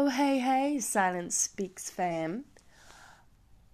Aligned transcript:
Oh, 0.00 0.10
hey, 0.10 0.38
hey, 0.38 0.78
Silence 0.78 1.36
Speaks 1.36 1.90
fam. 1.90 2.44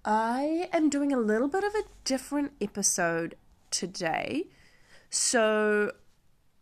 I 0.07 0.71
am 0.73 0.89
doing 0.89 1.13
a 1.13 1.19
little 1.19 1.49
bit 1.49 1.65
of 1.65 1.75
a 1.75 1.85
different 2.05 2.53
episode 2.63 3.37
today. 3.71 4.47
So, 5.11 5.93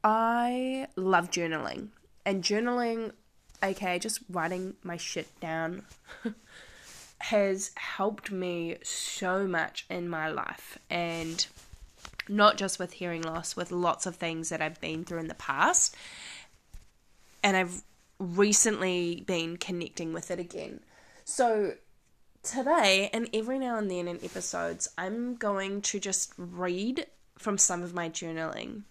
I 0.03 0.89
love 0.96 1.30
journaling, 1.30 1.90
and 2.27 2.43
journaling, 2.43 3.12
okay, 3.62 4.00
just 4.00 4.18
writing 4.29 4.75
my 4.82 4.96
shit 4.96 5.29
down, 5.39 5.85
has 7.18 7.71
helped 7.76 8.32
me 8.32 8.79
so 8.82 9.46
much 9.46 9.86
in 9.89 10.08
my 10.08 10.29
life. 10.29 10.76
And 10.90 11.46
not 12.29 12.57
just 12.57 12.81
with 12.81 12.94
hearing 12.94 13.22
loss, 13.22 13.54
with 13.54 13.71
lots 13.71 14.07
of 14.07 14.17
things 14.17 14.49
that 14.49 14.61
I've 14.61 14.81
been 14.81 15.04
through 15.04 15.21
in 15.21 15.29
the 15.29 15.35
past. 15.35 15.94
And 17.44 17.57
I've 17.57 17.85
recently 18.22 19.25
been 19.26 19.57
connecting 19.57 20.12
with 20.12 20.31
it 20.31 20.39
again. 20.39 20.81
So 21.25 21.75
today, 22.43 23.11
and 23.12 23.29
every 23.32 23.58
now 23.58 23.76
and 23.76 23.90
then 23.90 24.08
in 24.08 24.25
episodes, 24.25 24.89
I'm 24.96 25.36
going 25.36 25.82
to 25.82 26.00
just 26.00 26.32
read 26.36 27.07
from 27.39 27.58
some 27.58 27.82
of 27.82 27.95
my 27.95 28.08
journaling. 28.08 28.82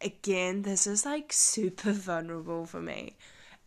Again, 0.00 0.62
this 0.62 0.86
is 0.86 1.06
like 1.06 1.32
super 1.32 1.92
vulnerable 1.92 2.66
for 2.66 2.80
me. 2.80 3.16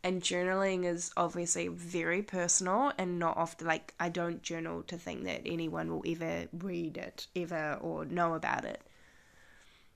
And 0.02 0.22
journaling 0.22 0.86
is 0.86 1.12
obviously 1.18 1.68
very 1.68 2.22
personal 2.22 2.94
and 2.98 3.20
not 3.20 3.36
often 3.36 3.68
like 3.68 3.94
I 4.00 4.08
don't 4.08 4.42
journal 4.42 4.84
to 4.84 4.98
think 4.98 5.26
that 5.26 5.42
anyone 5.46 5.90
will 5.92 6.04
ever 6.08 6.48
read 6.54 6.96
it 6.98 7.28
ever 7.36 7.78
or 7.82 8.06
know 8.06 8.34
about 8.34 8.64
it. 8.64 8.82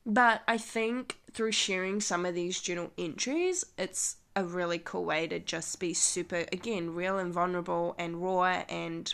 But 0.05 0.41
I 0.47 0.57
think 0.57 1.19
through 1.31 1.53
sharing 1.53 2.01
some 2.01 2.25
of 2.25 2.35
these 2.35 2.59
journal 2.59 2.91
entries, 2.97 3.65
it's 3.77 4.17
a 4.35 4.43
really 4.43 4.79
cool 4.79 5.05
way 5.05 5.27
to 5.27 5.39
just 5.39 5.79
be 5.79 5.93
super, 5.93 6.45
again, 6.51 6.93
real 6.93 7.17
and 7.17 7.33
vulnerable 7.33 7.95
and 7.97 8.21
raw 8.21 8.63
and 8.67 9.13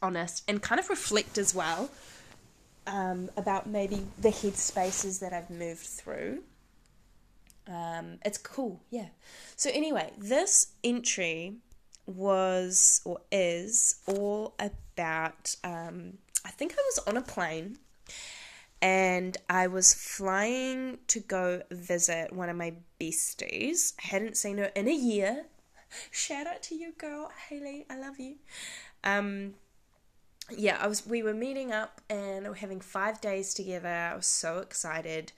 honest 0.00 0.42
and 0.48 0.60
kind 0.60 0.80
of 0.80 0.88
reflect 0.88 1.38
as 1.38 1.54
well 1.54 1.90
um, 2.86 3.30
about 3.36 3.68
maybe 3.68 4.04
the 4.20 4.30
head 4.30 4.56
spaces 4.56 5.20
that 5.20 5.32
I've 5.32 5.50
moved 5.50 5.86
through. 5.86 6.42
Um, 7.68 8.18
it's 8.24 8.38
cool, 8.38 8.80
yeah. 8.90 9.08
So, 9.54 9.70
anyway, 9.72 10.12
this 10.18 10.72
entry 10.82 11.58
was 12.06 13.00
or 13.04 13.20
is 13.30 14.00
all 14.06 14.54
about. 14.58 15.54
Um, 15.62 16.18
I 16.44 16.50
think 16.50 16.72
I 16.72 16.82
was 16.84 16.98
on 17.06 17.16
a 17.16 17.22
plane 17.22 17.78
and 18.82 19.36
I 19.48 19.68
was 19.68 19.94
flying 19.94 20.98
to 21.06 21.20
go 21.20 21.62
visit 21.70 22.32
one 22.32 22.48
of 22.48 22.56
my 22.56 22.74
besties. 23.00 23.94
I 24.02 24.08
hadn't 24.08 24.36
seen 24.36 24.58
her 24.58 24.72
in 24.74 24.88
a 24.88 24.94
year. 24.94 25.46
Shout 26.10 26.48
out 26.48 26.62
to 26.64 26.74
you, 26.74 26.92
girl, 26.98 27.30
Haley. 27.48 27.86
I 27.88 27.96
love 27.98 28.18
you. 28.18 28.36
Um, 29.04 29.54
yeah, 30.50 30.78
I 30.80 30.88
was. 30.88 31.06
We 31.06 31.22
were 31.22 31.34
meeting 31.34 31.70
up 31.70 32.00
and 32.10 32.42
we 32.42 32.48
were 32.48 32.56
having 32.56 32.80
five 32.80 33.20
days 33.20 33.54
together. 33.54 33.88
I 33.88 34.16
was 34.16 34.26
so 34.26 34.58
excited, 34.58 35.30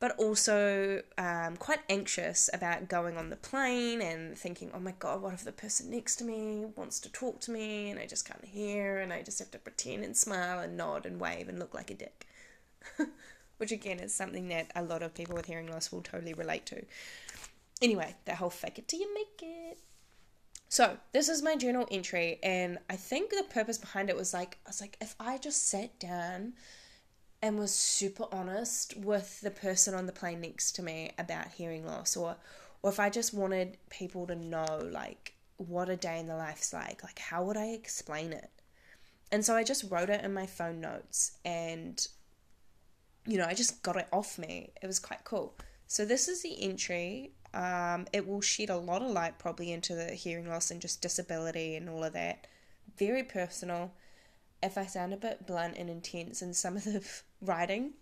but 0.00 0.18
also 0.18 1.02
um, 1.16 1.56
quite 1.56 1.80
anxious 1.88 2.50
about 2.52 2.88
going 2.88 3.16
on 3.16 3.30
the 3.30 3.36
plane 3.36 4.02
and 4.02 4.36
thinking, 4.36 4.72
"Oh 4.74 4.80
my 4.80 4.94
god, 4.98 5.22
what 5.22 5.34
if 5.34 5.44
the 5.44 5.52
person 5.52 5.90
next 5.90 6.16
to 6.16 6.24
me 6.24 6.66
wants 6.74 6.98
to 7.00 7.12
talk 7.12 7.40
to 7.42 7.52
me 7.52 7.90
and 7.90 8.00
I 8.00 8.06
just 8.06 8.26
can't 8.26 8.44
hear 8.44 8.98
and 8.98 9.12
I 9.12 9.22
just 9.22 9.38
have 9.38 9.52
to 9.52 9.58
pretend 9.58 10.04
and 10.04 10.16
smile 10.16 10.58
and 10.58 10.76
nod 10.76 11.06
and 11.06 11.20
wave 11.20 11.48
and 11.48 11.60
look 11.60 11.74
like 11.74 11.90
a 11.90 11.94
dick." 11.94 12.26
Which 13.58 13.72
again 13.72 13.98
is 13.98 14.14
something 14.14 14.48
that 14.48 14.70
a 14.76 14.82
lot 14.82 15.02
of 15.02 15.14
people 15.14 15.34
with 15.34 15.46
hearing 15.46 15.70
loss 15.70 15.90
will 15.90 16.02
totally 16.02 16.34
relate 16.34 16.66
to. 16.66 16.84
Anyway, 17.80 18.14
that 18.24 18.36
whole 18.36 18.50
fake 18.50 18.78
it 18.78 18.88
till 18.88 19.00
you 19.00 19.12
make 19.14 19.42
it. 19.42 19.78
So, 20.70 20.98
this 21.12 21.30
is 21.30 21.42
my 21.42 21.56
journal 21.56 21.88
entry, 21.90 22.38
and 22.42 22.78
I 22.90 22.96
think 22.96 23.30
the 23.30 23.44
purpose 23.48 23.78
behind 23.78 24.10
it 24.10 24.16
was 24.16 24.34
like, 24.34 24.58
I 24.66 24.68
was 24.68 24.82
like, 24.82 24.98
if 25.00 25.14
I 25.18 25.38
just 25.38 25.66
sat 25.66 25.98
down 25.98 26.52
and 27.40 27.58
was 27.58 27.74
super 27.74 28.26
honest 28.30 28.94
with 28.98 29.40
the 29.40 29.50
person 29.50 29.94
on 29.94 30.04
the 30.04 30.12
plane 30.12 30.42
next 30.42 30.72
to 30.72 30.82
me 30.82 31.12
about 31.18 31.52
hearing 31.52 31.86
loss, 31.86 32.18
or, 32.18 32.36
or 32.82 32.90
if 32.90 33.00
I 33.00 33.08
just 33.08 33.32
wanted 33.32 33.78
people 33.88 34.26
to 34.26 34.34
know, 34.34 34.66
like, 34.92 35.32
what 35.56 35.88
a 35.88 35.96
day 35.96 36.18
in 36.18 36.26
the 36.26 36.36
life's 36.36 36.74
like, 36.74 37.02
like, 37.02 37.18
how 37.18 37.44
would 37.44 37.56
I 37.56 37.68
explain 37.68 38.34
it? 38.34 38.50
And 39.32 39.42
so 39.44 39.56
I 39.56 39.64
just 39.64 39.90
wrote 39.90 40.10
it 40.10 40.22
in 40.22 40.34
my 40.34 40.46
phone 40.46 40.82
notes, 40.82 41.38
and 41.46 42.06
you 43.28 43.36
know, 43.36 43.44
I 43.44 43.52
just 43.52 43.82
got 43.82 43.96
it 43.96 44.08
off 44.10 44.38
me. 44.38 44.70
It 44.82 44.86
was 44.86 44.98
quite 44.98 45.22
cool. 45.24 45.54
So 45.86 46.04
this 46.06 46.28
is 46.28 46.42
the 46.42 46.62
entry. 46.62 47.32
Um, 47.52 48.06
it 48.12 48.26
will 48.26 48.40
shed 48.40 48.70
a 48.70 48.76
lot 48.76 49.02
of 49.02 49.10
light 49.10 49.38
probably 49.38 49.70
into 49.70 49.94
the 49.94 50.14
hearing 50.14 50.48
loss 50.48 50.70
and 50.70 50.80
just 50.80 51.02
disability 51.02 51.76
and 51.76 51.90
all 51.90 52.02
of 52.02 52.14
that. 52.14 52.46
Very 52.96 53.22
personal. 53.22 53.92
If 54.62 54.78
I 54.78 54.86
sound 54.86 55.12
a 55.12 55.18
bit 55.18 55.46
blunt 55.46 55.76
and 55.76 55.90
intense 55.90 56.40
in 56.40 56.54
some 56.54 56.76
of 56.76 56.84
the 56.84 57.06
writing, 57.42 57.92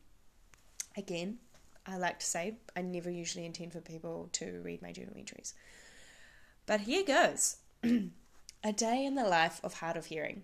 again, 0.97 1.39
I 1.85 1.97
like 1.97 2.21
to 2.21 2.27
say 2.27 2.55
I 2.77 2.83
never 2.83 3.11
usually 3.11 3.47
intend 3.47 3.73
for 3.73 3.81
people 3.81 4.29
to 4.35 4.61
read 4.65 4.81
my 4.81 4.93
journal 4.93 5.15
entries. 5.17 5.55
But 6.67 6.81
here 6.81 7.05
goes. 7.05 7.57
a 7.83 8.73
day 8.73 9.05
in 9.05 9.17
the 9.17 9.25
life 9.25 9.61
of 9.65 9.75
hard 9.75 9.97
of 9.97 10.07
hearing. 10.07 10.43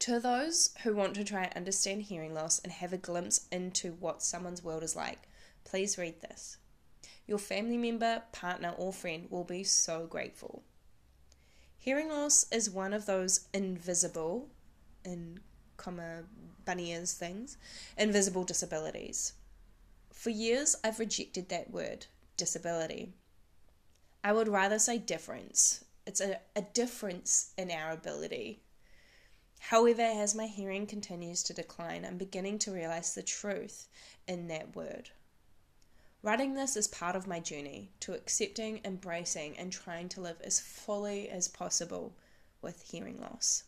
To 0.00 0.20
those 0.20 0.70
who 0.82 0.94
want 0.94 1.14
to 1.14 1.24
try 1.24 1.44
and 1.44 1.54
understand 1.54 2.02
hearing 2.02 2.34
loss 2.34 2.58
and 2.58 2.72
have 2.72 2.92
a 2.92 2.98
glimpse 2.98 3.46
into 3.50 3.92
what 3.92 4.22
someone's 4.22 4.62
world 4.62 4.82
is 4.82 4.94
like, 4.94 5.28
please 5.64 5.98
read 5.98 6.20
this. 6.20 6.58
Your 7.26 7.38
family 7.38 7.76
member, 7.76 8.22
partner, 8.30 8.74
or 8.76 8.92
friend 8.92 9.26
will 9.30 9.44
be 9.44 9.64
so 9.64 10.06
grateful. 10.06 10.62
Hearing 11.78 12.08
loss 12.08 12.46
is 12.52 12.70
one 12.70 12.92
of 12.92 13.06
those 13.06 13.48
invisible, 13.52 14.48
in 15.04 15.40
comma 15.76 16.24
bunny 16.64 16.92
ears 16.92 17.12
things, 17.12 17.56
invisible 17.96 18.44
disabilities. 18.44 19.32
For 20.12 20.30
years, 20.30 20.76
I've 20.84 20.98
rejected 20.98 21.48
that 21.48 21.70
word, 21.70 22.06
disability. 22.36 23.12
I 24.22 24.32
would 24.32 24.48
rather 24.48 24.78
say 24.78 24.98
difference. 24.98 25.84
It's 26.06 26.20
a, 26.20 26.40
a 26.54 26.62
difference 26.62 27.52
in 27.56 27.70
our 27.70 27.92
ability 27.92 28.62
However, 29.58 30.02
as 30.02 30.34
my 30.34 30.46
hearing 30.46 30.86
continues 30.86 31.42
to 31.44 31.54
decline, 31.54 32.04
I'm 32.04 32.18
beginning 32.18 32.58
to 32.60 32.72
realize 32.72 33.14
the 33.14 33.22
truth 33.22 33.88
in 34.26 34.48
that 34.48 34.76
word. 34.76 35.10
Writing 36.22 36.54
this 36.54 36.76
is 36.76 36.88
part 36.88 37.16
of 37.16 37.26
my 37.26 37.40
journey 37.40 37.90
to 38.00 38.14
accepting, 38.14 38.80
embracing, 38.84 39.56
and 39.58 39.72
trying 39.72 40.08
to 40.10 40.20
live 40.20 40.40
as 40.42 40.60
fully 40.60 41.28
as 41.28 41.48
possible 41.48 42.14
with 42.62 42.82
hearing 42.82 43.20
loss. 43.20 43.64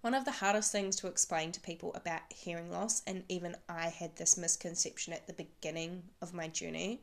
One 0.00 0.14
of 0.14 0.24
the 0.24 0.32
hardest 0.32 0.72
things 0.72 0.96
to 0.96 1.08
explain 1.08 1.52
to 1.52 1.60
people 1.60 1.92
about 1.94 2.32
hearing 2.32 2.70
loss, 2.70 3.02
and 3.06 3.24
even 3.28 3.56
I 3.68 3.88
had 3.88 4.16
this 4.16 4.36
misconception 4.36 5.12
at 5.12 5.26
the 5.26 5.32
beginning 5.32 6.04
of 6.22 6.32
my 6.32 6.48
journey, 6.48 7.02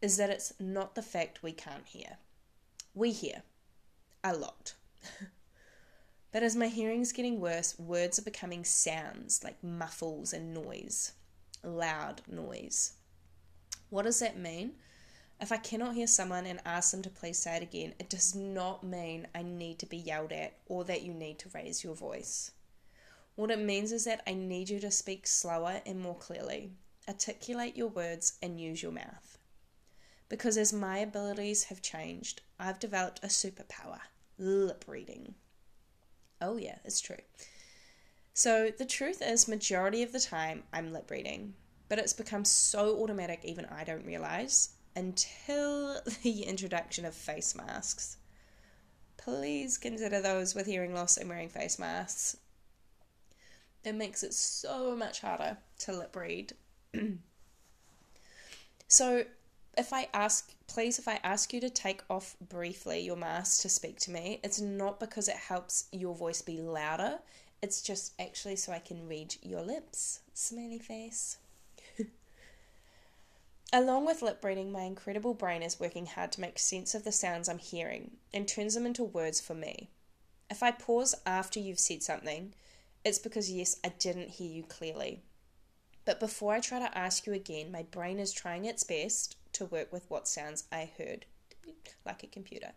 is 0.00 0.16
that 0.18 0.30
it's 0.30 0.52
not 0.60 0.94
the 0.94 1.02
fact 1.02 1.42
we 1.42 1.52
can't 1.52 1.86
hear. 1.86 2.18
We 2.94 3.12
hear 3.12 3.42
a 4.22 4.34
lot. 4.34 4.74
But 6.32 6.42
as 6.42 6.56
my 6.56 6.68
hearing's 6.68 7.12
getting 7.12 7.40
worse, 7.40 7.78
words 7.78 8.18
are 8.18 8.22
becoming 8.22 8.64
sounds 8.64 9.44
like 9.44 9.62
muffles 9.62 10.32
and 10.32 10.54
noise, 10.54 11.12
loud 11.62 12.22
noise. 12.26 12.94
What 13.90 14.04
does 14.04 14.18
that 14.20 14.38
mean? 14.38 14.72
If 15.42 15.52
I 15.52 15.58
cannot 15.58 15.94
hear 15.94 16.06
someone 16.06 16.46
and 16.46 16.60
ask 16.64 16.90
them 16.90 17.02
to 17.02 17.10
please 17.10 17.36
say 17.36 17.56
it 17.56 17.62
again, 17.62 17.92
it 17.98 18.08
does 18.08 18.34
not 18.34 18.82
mean 18.82 19.26
I 19.34 19.42
need 19.42 19.78
to 19.80 19.86
be 19.86 19.98
yelled 19.98 20.32
at 20.32 20.54
or 20.66 20.84
that 20.84 21.02
you 21.02 21.12
need 21.12 21.38
to 21.40 21.50
raise 21.52 21.84
your 21.84 21.94
voice. 21.94 22.52
What 23.34 23.50
it 23.50 23.58
means 23.58 23.92
is 23.92 24.04
that 24.04 24.22
I 24.26 24.32
need 24.32 24.70
you 24.70 24.80
to 24.80 24.90
speak 24.90 25.26
slower 25.26 25.82
and 25.84 26.00
more 26.00 26.16
clearly, 26.16 26.70
articulate 27.08 27.76
your 27.76 27.88
words, 27.88 28.38
and 28.42 28.58
use 28.58 28.82
your 28.82 28.92
mouth. 28.92 29.36
Because 30.30 30.56
as 30.56 30.72
my 30.72 30.98
abilities 30.98 31.64
have 31.64 31.82
changed, 31.82 32.40
I've 32.58 32.78
developed 32.78 33.20
a 33.22 33.26
superpower 33.26 34.00
lip 34.38 34.84
reading. 34.86 35.34
Oh, 36.42 36.56
yeah, 36.56 36.78
it's 36.84 37.00
true. 37.00 37.22
So 38.34 38.70
the 38.76 38.84
truth 38.84 39.22
is, 39.22 39.46
majority 39.46 40.02
of 40.02 40.12
the 40.12 40.18
time, 40.18 40.64
I'm 40.72 40.92
lip 40.92 41.10
reading, 41.10 41.54
but 41.88 42.00
it's 42.00 42.12
become 42.12 42.44
so 42.44 43.00
automatic, 43.00 43.40
even 43.44 43.66
I 43.66 43.84
don't 43.84 44.04
realize 44.04 44.70
until 44.96 46.00
the 46.22 46.42
introduction 46.42 47.04
of 47.04 47.14
face 47.14 47.54
masks. 47.54 48.16
Please 49.16 49.78
consider 49.78 50.20
those 50.20 50.54
with 50.54 50.66
hearing 50.66 50.94
loss 50.94 51.16
and 51.16 51.28
wearing 51.28 51.48
face 51.48 51.78
masks. 51.78 52.36
It 53.84 53.94
makes 53.94 54.24
it 54.24 54.34
so 54.34 54.96
much 54.96 55.20
harder 55.20 55.58
to 55.80 55.92
lip 55.92 56.16
read. 56.16 56.54
so 58.88 59.24
if 59.76 59.92
I 59.92 60.08
ask, 60.12 60.52
please, 60.66 60.98
if 60.98 61.08
I 61.08 61.18
ask 61.22 61.52
you 61.52 61.60
to 61.60 61.70
take 61.70 62.02
off 62.10 62.36
briefly 62.40 63.00
your 63.00 63.16
mask 63.16 63.62
to 63.62 63.68
speak 63.68 63.98
to 64.00 64.10
me, 64.10 64.40
it's 64.44 64.60
not 64.60 65.00
because 65.00 65.28
it 65.28 65.36
helps 65.36 65.86
your 65.92 66.14
voice 66.14 66.42
be 66.42 66.60
louder. 66.60 67.18
It's 67.62 67.80
just 67.80 68.12
actually 68.20 68.56
so 68.56 68.72
I 68.72 68.80
can 68.80 69.08
read 69.08 69.36
your 69.42 69.62
lips. 69.62 70.20
Smiley 70.34 70.78
face. 70.78 71.38
Along 73.72 74.04
with 74.04 74.20
lip 74.20 74.44
reading, 74.44 74.70
my 74.70 74.82
incredible 74.82 75.32
brain 75.32 75.62
is 75.62 75.80
working 75.80 76.06
hard 76.06 76.32
to 76.32 76.40
make 76.40 76.58
sense 76.58 76.94
of 76.94 77.04
the 77.04 77.12
sounds 77.12 77.48
I'm 77.48 77.58
hearing 77.58 78.12
and 78.34 78.46
turns 78.46 78.74
them 78.74 78.84
into 78.84 79.04
words 79.04 79.40
for 79.40 79.54
me. 79.54 79.88
If 80.50 80.62
I 80.62 80.70
pause 80.72 81.14
after 81.24 81.58
you've 81.58 81.78
said 81.78 82.02
something, 82.02 82.52
it's 83.04 83.18
because, 83.18 83.50
yes, 83.50 83.78
I 83.82 83.88
didn't 83.98 84.30
hear 84.30 84.50
you 84.50 84.64
clearly. 84.64 85.22
But 86.04 86.20
before 86.20 86.52
I 86.52 86.60
try 86.60 86.78
to 86.80 86.98
ask 86.98 87.26
you 87.26 87.32
again, 87.32 87.70
my 87.70 87.82
brain 87.82 88.18
is 88.18 88.32
trying 88.32 88.64
its 88.64 88.82
best 88.82 89.36
to 89.52 89.66
work 89.66 89.92
with 89.92 90.08
what 90.10 90.26
sounds 90.26 90.64
I 90.72 90.90
heard, 90.98 91.26
like 92.04 92.22
a 92.22 92.26
computer. 92.26 92.72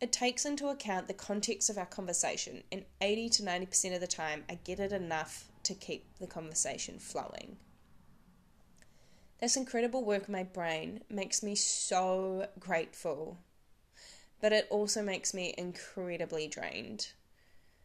It 0.00 0.12
takes 0.12 0.44
into 0.44 0.68
account 0.68 1.06
the 1.06 1.14
context 1.14 1.70
of 1.70 1.78
our 1.78 1.86
conversation, 1.86 2.62
and 2.72 2.84
80 3.00 3.28
to 3.30 3.42
90% 3.42 3.94
of 3.94 4.00
the 4.00 4.06
time, 4.06 4.44
I 4.48 4.56
get 4.56 4.80
it 4.80 4.92
enough 4.92 5.48
to 5.64 5.74
keep 5.74 6.04
the 6.18 6.26
conversation 6.26 6.98
flowing. 6.98 7.56
This 9.40 9.56
incredible 9.56 10.04
work 10.04 10.24
of 10.24 10.28
my 10.28 10.42
brain 10.42 11.02
makes 11.10 11.42
me 11.42 11.54
so 11.54 12.48
grateful, 12.58 13.38
but 14.40 14.52
it 14.52 14.66
also 14.70 15.02
makes 15.02 15.34
me 15.34 15.54
incredibly 15.56 16.48
drained. 16.48 17.12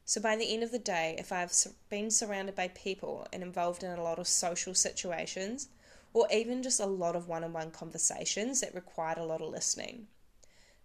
So 0.10 0.20
by 0.20 0.36
the 0.36 0.52
end 0.52 0.64
of 0.64 0.72
the 0.72 0.80
day, 0.80 1.16
if 1.20 1.32
I've 1.32 1.54
been 1.88 2.10
surrounded 2.10 2.56
by 2.56 2.70
people 2.70 3.28
and 3.32 3.44
involved 3.44 3.84
in 3.84 3.92
a 3.92 4.02
lot 4.02 4.18
of 4.18 4.28
social 4.28 4.74
situations, 4.74 5.70
or 6.14 6.28
even 6.34 6.64
just 6.64 6.80
a 6.80 6.88
lot 6.88 7.16
of 7.16 7.28
one 7.28 7.44
on 7.44 7.54
one 7.54 7.70
conversations 7.70 8.62
that 8.62 8.74
required 8.74 9.20
a 9.20 9.24
lot 9.24 9.40
of 9.40 9.52
listening, 9.52 10.08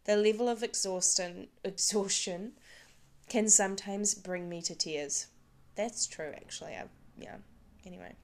the 0.04 0.14
level 0.14 0.46
of 0.46 0.62
exhaustion, 0.62 1.48
exhaustion 1.64 2.52
can 3.30 3.48
sometimes 3.48 4.14
bring 4.14 4.46
me 4.46 4.60
to 4.60 4.74
tears. 4.74 5.28
That's 5.74 6.06
true, 6.06 6.32
actually. 6.36 6.72
I, 6.72 6.84
yeah. 7.18 7.36
Anyway. 7.86 8.16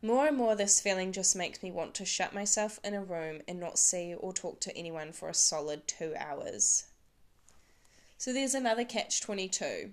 More 0.00 0.28
and 0.28 0.36
more, 0.38 0.56
this 0.56 0.80
feeling 0.80 1.12
just 1.12 1.36
makes 1.36 1.62
me 1.62 1.70
want 1.70 1.92
to 1.96 2.06
shut 2.06 2.32
myself 2.32 2.80
in 2.82 2.94
a 2.94 3.04
room 3.04 3.42
and 3.46 3.60
not 3.60 3.78
see 3.78 4.14
or 4.14 4.32
talk 4.32 4.60
to 4.60 4.74
anyone 4.74 5.12
for 5.12 5.28
a 5.28 5.34
solid 5.34 5.86
two 5.86 6.14
hours. 6.16 6.84
So, 8.22 8.32
there's 8.32 8.54
another 8.54 8.84
catch 8.84 9.20
22. 9.20 9.90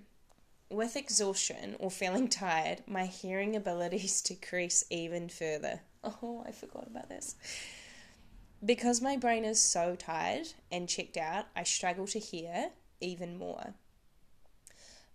With 0.70 0.94
exhaustion 0.94 1.74
or 1.80 1.90
feeling 1.90 2.28
tired, 2.28 2.84
my 2.86 3.06
hearing 3.06 3.56
abilities 3.56 4.22
decrease 4.22 4.84
even 4.88 5.28
further. 5.28 5.80
Oh, 6.04 6.44
I 6.46 6.52
forgot 6.52 6.86
about 6.86 7.08
this. 7.08 7.34
Because 8.64 9.00
my 9.00 9.16
brain 9.16 9.44
is 9.44 9.60
so 9.60 9.96
tired 9.96 10.46
and 10.70 10.88
checked 10.88 11.16
out, 11.16 11.46
I 11.56 11.64
struggle 11.64 12.06
to 12.06 12.20
hear 12.20 12.70
even 13.00 13.36
more. 13.36 13.74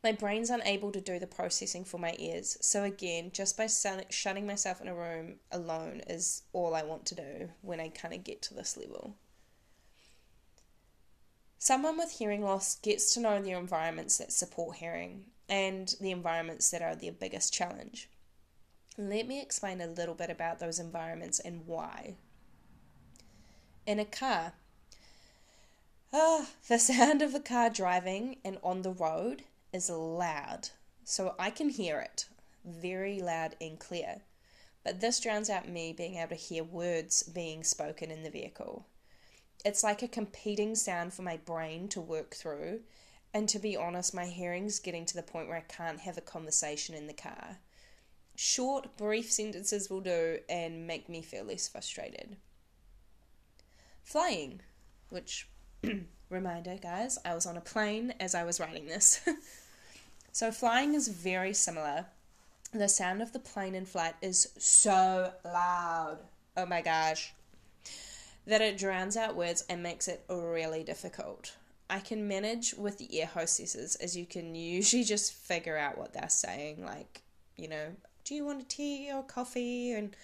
My 0.04 0.12
brain's 0.12 0.50
unable 0.50 0.92
to 0.92 1.00
do 1.00 1.18
the 1.18 1.26
processing 1.26 1.86
for 1.86 1.98
my 1.98 2.18
ears. 2.20 2.58
So, 2.60 2.84
again, 2.84 3.32
just 3.34 3.56
by 3.56 3.68
shutting 4.10 4.46
myself 4.46 4.82
in 4.82 4.90
a 4.90 4.94
room 4.94 5.36
alone 5.54 6.02
is 6.10 6.42
all 6.52 6.76
I 6.76 6.84
want 6.84 7.06
to 7.06 7.16
do 7.16 7.50
when 7.62 7.80
I 7.80 7.88
kind 7.88 8.14
of 8.14 8.26
get 8.26 8.42
to 8.42 8.54
this 8.54 8.76
level. 8.76 9.16
Someone 11.58 11.98
with 11.98 12.12
hearing 12.12 12.44
loss 12.44 12.76
gets 12.76 13.14
to 13.14 13.20
know 13.20 13.42
the 13.42 13.52
environments 13.52 14.18
that 14.18 14.32
support 14.32 14.78
hearing 14.78 15.26
and 15.48 15.96
the 16.00 16.12
environments 16.12 16.70
that 16.72 16.82
are 16.82 16.96
their 16.96 17.12
biggest 17.12 17.54
challenge. 17.54 18.10
Let 18.98 19.28
me 19.28 19.42
explain 19.42 19.82
a 19.82 19.88
little 19.88 20.16
bit 20.16 20.30
about 20.30 20.60
those 20.60 20.80
environments 20.80 21.40
and 21.40 21.66
why. 21.66 22.16
In 23.86 24.00
a 24.00 24.06
car, 24.06 24.54
ah, 26.14 26.48
the 26.68 26.80
sound 26.80 27.22
of 27.22 27.36
a 27.36 27.40
car 27.40 27.70
driving 27.70 28.38
and 28.44 28.58
on 28.64 28.82
the 28.82 28.92
road 28.92 29.44
is 29.74 29.90
loud, 29.90 30.70
so 31.04 31.36
I 31.38 31.50
can 31.50 31.70
hear 31.70 32.00
it 32.00 32.28
very 32.64 33.20
loud 33.20 33.56
and 33.62 33.80
clear. 33.80 34.22
But 34.84 35.02
this 35.02 35.20
drowns 35.20 35.50
out 35.50 35.68
me 35.68 35.94
being 35.94 36.16
able 36.16 36.30
to 36.30 36.36
hear 36.36 36.64
words 36.64 37.24
being 37.24 37.64
spoken 37.64 38.12
in 38.12 38.24
the 38.24 38.30
vehicle. 38.30 38.86
It's 39.64 39.84
like 39.84 40.04
a 40.04 40.08
competing 40.08 40.76
sound 40.76 41.14
for 41.14 41.22
my 41.22 41.38
brain 41.38 41.88
to 41.90 42.02
work 42.02 42.36
through, 42.36 42.82
and 43.34 43.50
to 43.50 43.60
be 43.60 43.76
honest, 43.76 44.14
my 44.14 44.26
hearing's 44.26 44.80
getting 44.80 45.06
to 45.06 45.16
the 45.16 45.24
point 45.24 45.48
where 45.48 45.58
I 45.58 45.62
can't 45.62 46.02
have 46.02 46.18
a 46.18 46.22
conversation 46.22 46.96
in 46.96 47.08
the 47.08 47.14
car. 47.14 47.58
Short, 48.36 48.98
brief 48.98 49.32
sentences 49.32 49.90
will 49.90 50.02
do 50.02 50.40
and 50.50 50.86
make 50.86 51.10
me 51.10 51.22
feel 51.22 51.46
less 51.46 51.68
frustrated. 51.68 52.36
Flying, 54.04 54.62
which, 55.10 55.48
reminder 56.30 56.78
guys, 56.82 57.18
I 57.26 57.34
was 57.34 57.46
on 57.46 57.58
a 57.58 57.62
plane 57.62 58.14
as 58.20 58.36
I 58.36 58.44
was 58.44 58.60
writing 58.60 58.88
this. 58.88 59.22
So 60.36 60.52
flying 60.52 60.96
is 60.96 61.08
very 61.08 61.54
similar. 61.54 62.08
The 62.74 62.90
sound 62.90 63.22
of 63.22 63.32
the 63.32 63.40
plane 63.40 63.74
in 63.74 63.86
flight 63.86 64.16
is 64.22 64.50
so 64.58 65.32
loud. 65.46 66.18
Oh 66.58 66.66
my 66.66 66.82
gosh. 66.82 67.34
That 68.48 68.62
it 68.62 68.78
drowns 68.78 69.18
out 69.18 69.36
words 69.36 69.64
and 69.70 69.82
makes 69.82 70.08
it 70.08 70.24
really 70.30 70.84
difficult. 70.84 71.56
I 71.90 72.00
can 72.00 72.28
manage 72.28 72.74
with 72.74 72.98
the 72.98 73.20
air 73.20 73.28
hostesses 73.28 73.96
as 73.96 74.16
you 74.16 74.26
can 74.26 74.56
usually 74.56 75.04
just 75.16 75.34
figure 75.34 75.78
out 75.78 75.98
what 75.98 76.14
they're 76.14 76.30
saying. 76.30 76.84
Like, 76.84 77.22
you 77.58 77.68
know, 77.68 77.88
do 78.24 78.36
you 78.36 78.46
want 78.46 78.62
a 78.62 78.66
tea 78.66 79.12
or 79.14 79.24
coffee? 79.24 79.92
And 79.92 80.16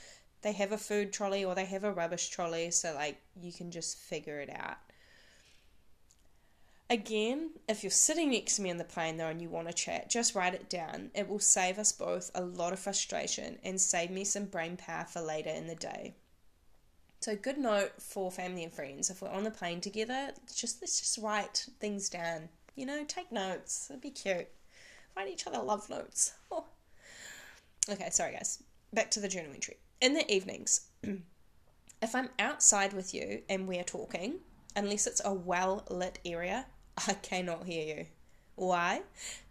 they 0.42 0.54
have 0.54 0.72
a 0.72 0.78
food 0.78 1.14
trolley 1.14 1.46
or 1.46 1.56
they 1.56 1.66
have 1.66 1.84
a 1.84 1.92
rubbish 1.92 2.30
trolley. 2.30 2.72
So, 2.72 2.94
like, 2.94 3.18
you 3.40 3.54
can 3.54 3.72
just 3.72 3.98
figure 3.98 4.40
it 4.40 4.50
out. 4.50 4.78
Again, 6.90 7.52
if 7.70 7.84
you're 7.84 7.90
sitting 7.90 8.32
next 8.32 8.58
to 8.58 8.64
me 8.64 8.70
in 8.70 8.78
the 8.78 8.84
plane 8.84 9.16
though 9.16 9.30
and 9.30 9.42
you 9.42 9.48
want 9.48 9.68
to 9.68 9.74
chat, 9.74 10.10
just 10.10 10.36
write 10.36 10.54
it 10.54 10.70
down. 10.70 11.10
It 11.16 11.30
will 11.30 11.40
save 11.40 11.80
us 11.80 11.94
both 11.94 12.30
a 12.36 12.42
lot 12.42 12.74
of 12.74 12.80
frustration 12.80 13.60
and 13.64 13.80
save 13.80 14.12
me 14.12 14.26
some 14.26 14.44
brain 14.44 14.76
power 14.76 15.06
for 15.06 15.22
later 15.22 15.52
in 15.52 15.68
the 15.68 15.76
day. 15.76 16.16
So 17.22 17.36
good 17.36 17.60
note 17.60 18.02
for 18.02 18.32
family 18.32 18.64
and 18.64 18.74
friends. 18.74 19.12
If 19.12 19.22
we're 19.22 19.30
on 19.30 19.44
the 19.44 19.52
plane 19.52 19.80
together, 19.80 20.32
just 20.56 20.82
let's 20.82 21.00
just 21.00 21.20
write 21.20 21.68
things 21.80 22.10
down. 22.10 22.50
You 22.76 22.88
know, 22.88 23.06
take 23.08 23.32
notes. 23.32 23.88
It'd 23.92 24.02
be 24.02 24.10
cute. 24.10 24.48
Write 25.16 25.30
each 25.30 25.46
other 25.46 25.60
love 25.60 25.90
notes. 25.90 26.34
Oh. 26.52 26.66
Okay, 27.90 28.10
sorry 28.12 28.34
guys. 28.34 28.62
Back 28.94 29.10
to 29.12 29.20
the 29.20 29.28
journal 29.28 29.54
entry. 29.56 29.78
In 30.02 30.14
the 30.14 30.32
evenings, 30.32 30.82
if 31.04 32.14
I'm 32.14 32.30
outside 32.38 32.94
with 32.94 33.12
you 33.12 33.42
and 33.50 33.68
we're 33.68 33.84
talking, 33.84 34.36
unless 34.76 35.08
it's 35.08 35.22
a 35.26 35.34
well 35.34 35.84
lit 35.90 36.20
area, 36.24 36.68
I 37.08 37.14
cannot 37.14 37.66
hear 37.66 37.98
you. 37.98 38.06
Why? 38.56 39.02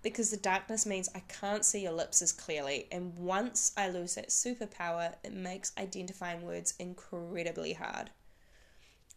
Because 0.03 0.31
the 0.31 0.37
darkness 0.37 0.87
means 0.87 1.09
I 1.15 1.21
can't 1.21 1.65
see 1.65 1.83
your 1.83 1.93
lips 1.93 2.23
as 2.23 2.33
clearly, 2.33 2.87
and 2.93 3.17
once 3.17 3.73
I 3.77 3.89
lose 3.89 4.15
that 4.15 4.29
superpower, 4.29 5.15
it 5.25 5.33
makes 5.33 5.73
identifying 5.79 6.43
words 6.43 6.75
incredibly 6.79 7.73
hard. 7.73 8.11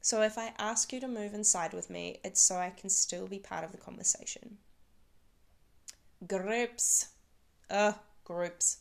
So 0.01 0.21
if 0.21 0.37
I 0.37 0.53
ask 0.57 0.91
you 0.91 0.99
to 0.99 1.07
move 1.07 1.33
inside 1.33 1.73
with 1.73 1.89
me, 1.89 2.19
it's 2.23 2.41
so 2.41 2.55
I 2.55 2.71
can 2.71 2.89
still 2.89 3.27
be 3.27 3.39
part 3.39 3.63
of 3.63 3.71
the 3.71 3.77
conversation. 3.77 4.57
Groups. 6.27 7.07
Ugh, 7.69 7.95
groups. 8.23 8.79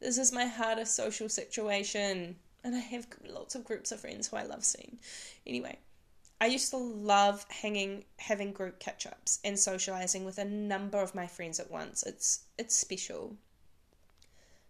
This 0.00 0.18
is 0.18 0.32
my 0.32 0.46
hardest 0.46 0.94
social 0.94 1.28
situation, 1.28 2.36
and 2.64 2.74
I 2.74 2.80
have 2.80 3.06
lots 3.28 3.54
of 3.54 3.64
groups 3.64 3.92
of 3.92 4.00
friends 4.00 4.28
who 4.28 4.36
I 4.36 4.44
love 4.44 4.64
seeing. 4.64 4.98
Anyway, 5.46 5.78
I 6.40 6.46
used 6.46 6.70
to 6.70 6.76
love 6.76 7.44
hanging, 7.50 8.04
having 8.18 8.52
group 8.52 8.78
catch 8.78 9.06
ups 9.06 9.40
and 9.42 9.58
socializing 9.58 10.24
with 10.24 10.38
a 10.38 10.44
number 10.44 10.98
of 10.98 11.14
my 11.14 11.26
friends 11.26 11.58
at 11.58 11.70
once. 11.70 12.04
It's, 12.04 12.44
it's 12.56 12.76
special. 12.76 13.36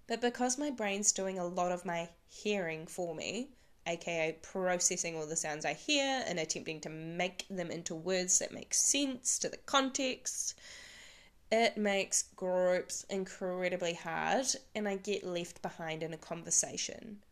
But 0.07 0.23
because 0.23 0.57
my 0.57 0.71
brain's 0.71 1.13
doing 1.13 1.39
a 1.39 1.47
lot 1.47 1.71
of 1.71 1.85
my 1.85 2.09
hearing 2.27 2.87
for 2.87 3.15
me, 3.15 3.51
aka 3.87 4.39
processing 4.41 5.17
all 5.17 5.27
the 5.27 5.37
sounds 5.37 5.67
I 5.67 5.75
hear 5.75 6.25
and 6.27 6.39
attempting 6.39 6.81
to 6.83 6.89
make 6.89 7.47
them 7.49 7.71
into 7.71 7.95
words 7.95 8.39
that 8.39 8.53
make 8.53 8.73
sense 8.73 9.39
to 9.41 9.51
the 9.51 9.59
context, 9.59 10.59
it 11.53 11.77
makes 11.77 12.23
groups 12.35 13.05
incredibly 13.11 13.95
hard 13.95 14.47
and 14.75 14.89
I 14.89 14.97
get 14.97 15.25
left 15.25 15.61
behind 15.61 16.03
in 16.03 16.15
a 16.15 16.19
conversation 16.19 17.23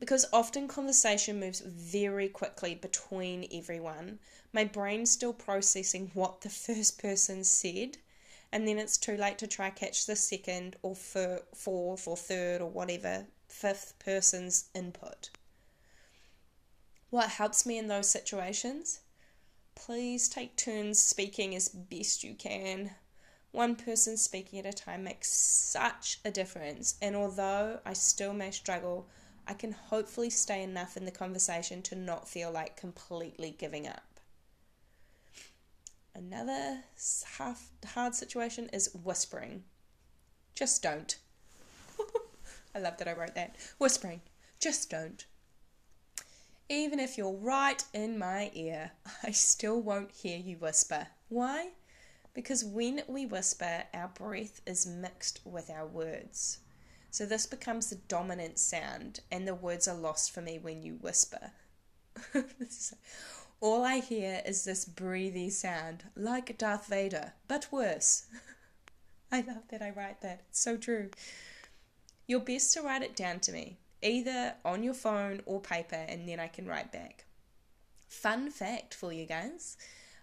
because 0.00 0.24
often 0.32 0.66
conversation 0.66 1.38
moves 1.38 1.60
very 1.60 2.26
quickly 2.26 2.74
between 2.74 3.46
everyone. 3.52 4.18
My 4.52 4.64
brain's 4.64 5.10
still 5.10 5.34
processing 5.34 6.10
what 6.14 6.40
the 6.40 6.48
first 6.48 7.00
person 7.00 7.44
said, 7.44 7.98
and 8.50 8.66
then 8.66 8.78
it's 8.78 8.96
too 8.96 9.16
late 9.16 9.38
to 9.38 9.46
try 9.46 9.68
catch 9.70 10.06
the 10.06 10.16
second 10.16 10.76
or 10.82 10.96
fourth 10.96 12.08
or 12.08 12.16
third 12.16 12.62
or 12.62 12.70
whatever 12.70 13.26
fifth 13.46 13.94
person's 13.98 14.70
input. 14.74 15.28
What 17.10 17.28
helps 17.28 17.66
me 17.66 17.76
in 17.76 17.88
those 17.88 18.08
situations? 18.08 19.00
Please 19.74 20.28
take 20.28 20.56
turns 20.56 20.98
speaking 20.98 21.54
as 21.54 21.68
best 21.68 22.24
you 22.24 22.34
can. 22.34 22.92
One 23.52 23.76
person 23.76 24.16
speaking 24.16 24.60
at 24.60 24.66
a 24.66 24.72
time 24.72 25.04
makes 25.04 25.30
such 25.30 26.20
a 26.24 26.30
difference, 26.30 26.94
and 27.02 27.14
although 27.14 27.80
I 27.84 27.92
still 27.92 28.32
may 28.32 28.50
struggle 28.50 29.08
I 29.50 29.54
can 29.54 29.72
hopefully 29.72 30.30
stay 30.30 30.62
enough 30.62 30.96
in 30.96 31.06
the 31.06 31.10
conversation 31.10 31.82
to 31.82 31.96
not 31.96 32.28
feel 32.28 32.52
like 32.52 32.76
completely 32.76 33.50
giving 33.58 33.84
up. 33.84 34.20
Another 36.14 36.84
half 37.36 37.68
hard 37.84 38.14
situation 38.14 38.70
is 38.72 38.94
whispering. 38.94 39.64
Just 40.54 40.84
don't. 40.84 41.16
I 42.76 42.78
love 42.78 42.98
that 42.98 43.08
I 43.08 43.12
wrote 43.12 43.34
that. 43.34 43.56
Whispering. 43.78 44.20
Just 44.60 44.88
don't. 44.88 45.26
Even 46.68 47.00
if 47.00 47.18
you're 47.18 47.32
right 47.32 47.82
in 47.92 48.20
my 48.20 48.52
ear, 48.54 48.92
I 49.24 49.32
still 49.32 49.82
won't 49.82 50.12
hear 50.12 50.38
you 50.38 50.58
whisper. 50.58 51.08
Why? 51.28 51.70
Because 52.34 52.64
when 52.64 53.02
we 53.08 53.26
whisper, 53.26 53.82
our 53.92 54.12
breath 54.14 54.60
is 54.64 54.86
mixed 54.86 55.40
with 55.44 55.70
our 55.70 55.88
words. 55.88 56.58
So 57.10 57.26
this 57.26 57.46
becomes 57.46 57.90
the 57.90 57.96
dominant 57.96 58.58
sound, 58.58 59.20
and 59.30 59.46
the 59.46 59.54
words 59.54 59.88
are 59.88 59.96
lost 59.96 60.32
for 60.32 60.40
me 60.40 60.58
when 60.58 60.82
you 60.82 60.94
whisper. 60.94 61.50
All 63.60 63.84
I 63.84 63.98
hear 63.98 64.42
is 64.46 64.64
this 64.64 64.84
breathy 64.84 65.50
sound, 65.50 66.04
like 66.16 66.56
Darth 66.56 66.86
Vader, 66.86 67.32
but 67.48 67.68
worse. 67.72 68.26
I 69.32 69.40
love 69.40 69.68
that 69.70 69.82
I 69.82 69.90
write 69.90 70.22
that. 70.22 70.42
It's 70.48 70.60
so 70.60 70.76
true. 70.76 71.10
You're 72.26 72.40
best 72.40 72.72
to 72.74 72.82
write 72.82 73.02
it 73.02 73.16
down 73.16 73.40
to 73.40 73.52
me 73.52 73.78
either 74.02 74.54
on 74.64 74.82
your 74.82 74.94
phone 74.94 75.42
or 75.44 75.60
paper, 75.60 76.06
and 76.08 76.28
then 76.28 76.40
I 76.40 76.48
can 76.48 76.66
write 76.66 76.90
back. 76.90 77.26
Fun 78.08 78.50
fact 78.50 78.94
for 78.94 79.12
you 79.12 79.26
guys 79.26 79.76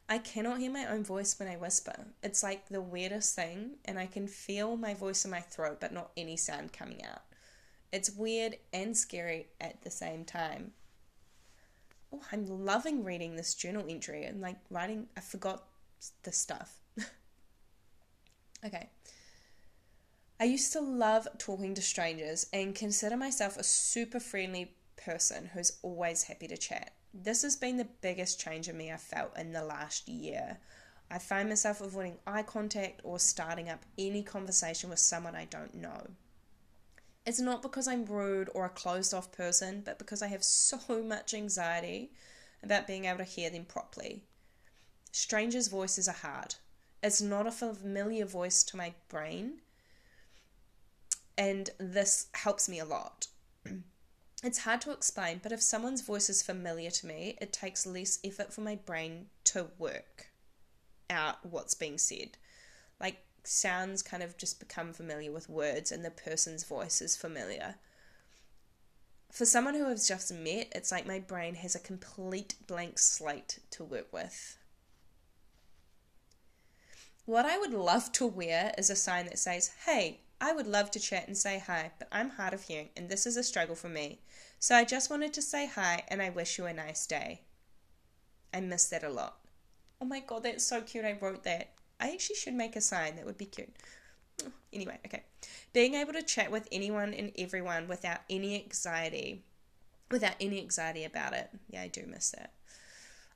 I 0.09 0.19
cannot 0.19 0.59
hear 0.59 0.71
my 0.71 0.85
own 0.85 1.03
voice 1.03 1.37
when 1.37 1.49
I 1.49 1.57
whisper. 1.57 2.07
It's 2.23 2.41
like 2.41 2.69
the 2.69 2.81
weirdest 2.81 3.35
thing, 3.35 3.71
and 3.83 3.99
I 3.99 4.05
can 4.05 4.27
feel 4.27 4.77
my 4.77 4.93
voice 4.93 5.25
in 5.25 5.31
my 5.31 5.41
throat, 5.41 5.79
but 5.81 5.91
not 5.91 6.11
any 6.15 6.37
sound 6.37 6.71
coming 6.71 7.03
out. 7.03 7.23
It's 7.91 8.09
weird 8.09 8.57
and 8.71 8.95
scary 8.95 9.47
at 9.59 9.81
the 9.81 9.91
same 9.91 10.23
time. 10.23 10.71
Oh, 12.13 12.21
I'm 12.31 12.45
loving 12.45 13.03
reading 13.03 13.35
this 13.35 13.53
journal 13.53 13.85
entry 13.87 14.23
and 14.23 14.39
like 14.39 14.57
writing. 14.69 15.07
I 15.17 15.19
forgot 15.19 15.63
the 16.23 16.31
stuff. 16.31 16.79
okay. 18.65 18.89
I 20.39 20.45
used 20.45 20.71
to 20.73 20.79
love 20.79 21.27
talking 21.37 21.73
to 21.73 21.81
strangers 21.81 22.47
and 22.53 22.75
consider 22.75 23.17
myself 23.17 23.57
a 23.57 23.63
super 23.63 24.19
friendly 24.19 24.71
person 24.95 25.49
who's 25.53 25.79
always 25.81 26.23
happy 26.23 26.47
to 26.47 26.57
chat. 26.57 26.93
This 27.23 27.41
has 27.41 27.55
been 27.55 27.77
the 27.77 27.87
biggest 28.01 28.39
change 28.39 28.69
in 28.69 28.77
me 28.77 28.91
I've 28.91 29.01
felt 29.01 29.35
in 29.37 29.51
the 29.51 29.63
last 29.63 30.07
year. 30.07 30.59
I 31.09 31.17
find 31.17 31.49
myself 31.49 31.81
avoiding 31.81 32.19
eye 32.27 32.43
contact 32.43 33.01
or 33.03 33.17
starting 33.17 33.69
up 33.69 33.83
any 33.97 34.21
conversation 34.21 34.91
with 34.91 34.99
someone 34.99 35.35
I 35.35 35.45
don't 35.45 35.73
know. 35.73 36.11
It's 37.25 37.39
not 37.39 37.63
because 37.63 37.87
I'm 37.87 38.05
rude 38.05 38.49
or 38.53 38.65
a 38.65 38.69
closed 38.69 39.15
off 39.15 39.31
person, 39.31 39.81
but 39.83 39.97
because 39.97 40.21
I 40.21 40.27
have 40.27 40.43
so 40.43 41.01
much 41.03 41.33
anxiety 41.33 42.11
about 42.61 42.85
being 42.85 43.05
able 43.05 43.17
to 43.17 43.23
hear 43.23 43.49
them 43.49 43.65
properly. 43.65 44.21
Strangers' 45.11 45.69
voices 45.69 46.07
are 46.07 46.13
hard. 46.13 46.55
It's 47.01 47.21
not 47.21 47.47
a 47.47 47.51
familiar 47.51 48.25
voice 48.25 48.63
to 48.65 48.77
my 48.77 48.93
brain, 49.09 49.61
and 51.35 51.71
this 51.79 52.27
helps 52.33 52.69
me 52.69 52.77
a 52.79 52.85
lot. 52.85 53.27
It's 54.43 54.59
hard 54.59 54.81
to 54.81 54.91
explain, 54.91 55.39
but 55.41 55.51
if 55.51 55.63
someone's 55.63 56.01
voice 56.01 56.29
is 56.29 56.43
familiar 56.43 56.91
to 56.91 57.07
me, 57.07 57.37
it 57.41 57.51
takes 57.51 57.87
less 57.87 58.19
effort 58.23 58.53
for 58.53 58.61
my 58.61 58.75
brain 58.75 59.27
to 59.45 59.67
work 59.79 60.27
out 61.09 61.43
what's 61.43 61.73
being 61.73 61.97
said. 61.97 62.37
Like 62.99 63.17
sounds 63.43 64.03
kind 64.03 64.21
of 64.21 64.37
just 64.37 64.59
become 64.59 64.93
familiar 64.93 65.31
with 65.31 65.49
words, 65.49 65.91
and 65.91 66.05
the 66.05 66.11
person's 66.11 66.63
voice 66.63 67.01
is 67.01 67.17
familiar. 67.17 67.75
For 69.31 69.45
someone 69.45 69.73
who 69.73 69.89
has 69.89 70.07
just 70.07 70.31
met, 70.31 70.71
it's 70.73 70.91
like 70.91 71.07
my 71.07 71.19
brain 71.19 71.55
has 71.55 71.75
a 71.75 71.79
complete 71.79 72.55
blank 72.67 72.99
slate 72.99 73.59
to 73.71 73.83
work 73.83 74.13
with. 74.13 74.57
What 77.25 77.45
I 77.45 77.57
would 77.57 77.73
love 77.73 78.11
to 78.13 78.25
wear 78.25 78.71
is 78.77 78.89
a 78.89 78.95
sign 78.95 79.25
that 79.25 79.39
says, 79.39 79.71
Hey, 79.85 80.21
I 80.39 80.53
would 80.53 80.67
love 80.67 80.91
to 80.91 80.99
chat 80.99 81.27
and 81.27 81.35
say 81.35 81.59
hi, 81.59 81.91
but 81.97 82.07
I'm 82.11 82.29
hard 82.29 82.53
of 82.53 82.63
hearing 82.63 82.89
and 82.95 83.09
this 83.09 83.25
is 83.25 83.37
a 83.37 83.43
struggle 83.43 83.75
for 83.75 83.89
me. 83.89 84.19
So 84.59 84.75
I 84.75 84.83
just 84.83 85.09
wanted 85.09 85.33
to 85.33 85.41
say 85.41 85.67
hi 85.67 86.03
and 86.07 86.21
I 86.21 86.29
wish 86.29 86.57
you 86.57 86.65
a 86.65 86.73
nice 86.73 87.05
day. 87.05 87.41
I 88.53 88.59
miss 88.61 88.85
that 88.89 89.03
a 89.03 89.09
lot. 89.09 89.37
Oh 90.01 90.05
my 90.05 90.19
god, 90.19 90.43
that's 90.43 90.63
so 90.63 90.81
cute. 90.81 91.05
I 91.05 91.17
wrote 91.19 91.43
that. 91.43 91.69
I 91.99 92.11
actually 92.11 92.35
should 92.35 92.53
make 92.53 92.75
a 92.75 92.81
sign. 92.81 93.15
That 93.15 93.25
would 93.25 93.37
be 93.37 93.45
cute. 93.45 93.75
Anyway, 94.71 94.99
okay. 95.05 95.23
Being 95.73 95.95
able 95.95 96.13
to 96.13 96.21
chat 96.21 96.51
with 96.51 96.67
anyone 96.71 97.13
and 97.13 97.31
everyone 97.37 97.87
without 97.87 98.21
any 98.29 98.55
anxiety, 98.63 99.43
without 100.11 100.35
any 100.39 100.59
anxiety 100.59 101.03
about 101.03 101.33
it. 101.33 101.49
Yeah, 101.69 101.81
I 101.81 101.87
do 101.87 102.05
miss 102.07 102.31
that. 102.31 102.53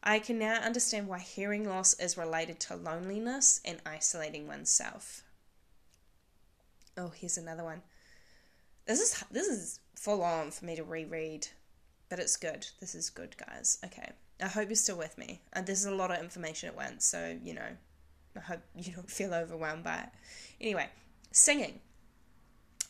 I 0.04 0.20
can 0.20 0.40
now 0.40 0.56
understand 0.56 1.08
why 1.08 1.20
hearing 1.20 1.68
loss 1.68 1.94
is 1.96 2.18
related 2.18 2.60
to 2.62 2.76
loneliness 2.76 3.62
and 3.64 3.80
isolating 3.86 4.48
oneself. 4.48 5.24
Oh, 6.98 7.10
here's 7.10 7.38
another 7.38 7.64
one. 7.64 7.82
This 8.86 9.00
is 9.00 9.24
this 9.32 9.48
is 9.48 9.80
full 9.96 10.24
on 10.24 10.52
for 10.52 10.66
me 10.66 10.76
to 10.76 10.84
reread, 10.84 11.48
but 12.10 12.20
it's 12.20 12.38
good. 12.38 12.68
This 12.80 12.96
is 12.96 13.10
good, 13.10 13.36
guys. 13.38 13.78
Okay, 13.86 14.12
I 14.42 14.48
hope 14.48 14.70
you're 14.70 14.76
still 14.76 14.98
with 14.98 15.18
me. 15.18 15.42
And 15.54 15.66
this 15.66 15.80
is 15.80 15.86
a 15.86 15.96
lot 15.96 16.12
of 16.12 16.20
information 16.20 16.70
at 16.70 16.76
once, 16.76 17.06
so 17.06 17.38
you 17.44 17.54
know, 17.54 17.78
I 18.36 18.40
hope 18.40 18.62
you 18.76 18.94
don't 18.94 19.10
feel 19.10 19.34
overwhelmed 19.34 19.84
by 19.84 20.00
it. 20.00 20.10
Anyway, 20.60 20.90
singing. 21.32 21.80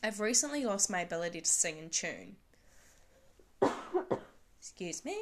I've 0.03 0.19
recently 0.19 0.65
lost 0.65 0.89
my 0.89 1.01
ability 1.01 1.41
to 1.41 1.48
sing 1.48 1.77
in 1.77 1.89
tune. 1.89 2.36
Excuse 4.60 5.05
me. 5.05 5.15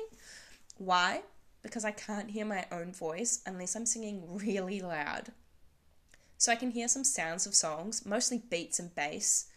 Why? 0.77 1.23
Because 1.61 1.83
I 1.83 1.91
can't 1.91 2.31
hear 2.31 2.45
my 2.45 2.65
own 2.71 2.93
voice 2.93 3.41
unless 3.45 3.75
I'm 3.75 3.85
singing 3.85 4.23
really 4.37 4.81
loud. 4.81 5.33
So 6.37 6.53
I 6.53 6.55
can 6.55 6.71
hear 6.71 6.87
some 6.87 7.03
sounds 7.03 7.45
of 7.45 7.53
songs, 7.53 8.05
mostly 8.05 8.37
beats 8.49 8.79
and 8.79 8.95
bass, 8.95 9.47